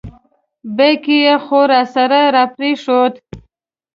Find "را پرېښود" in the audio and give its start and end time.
2.35-3.13